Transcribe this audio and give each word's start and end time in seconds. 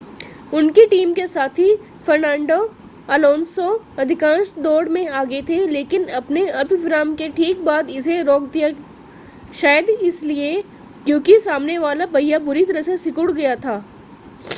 उनकी 0.53 0.85
टीम 0.87 1.11
के 1.13 1.25
साथी 1.27 1.65
फ़र्नांडो 2.05 2.55
अलोंसो 3.09 3.67
अधिकांश 3.99 4.53
दौड़ 4.59 4.87
में 4.89 5.07
आगे 5.19 5.41
थे 5.49 5.59
लेकिन 5.67 6.07
अपने 6.21 6.47
अल्प-विराम 6.55 7.13
के 7.15 7.27
ठीक 7.37 7.63
बाद 7.65 7.89
इसे 7.91 8.21
रोक 8.23 8.49
दिया 8.53 8.69
शायद 9.61 9.89
इसलिए 10.03 10.61
क्योंकि 11.05 11.39
सामने 11.41 11.77
वाला 11.79 12.05
पहिया 12.13 12.39
बुरी 12.41 12.65
तरह 12.65 12.81
से 12.83 12.97
सिकुड़ 12.97 13.31
गया 13.31 13.55
था 13.57 13.83